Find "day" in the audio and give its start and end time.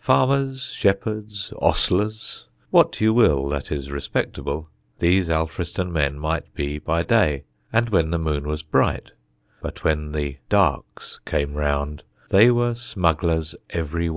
7.04-7.44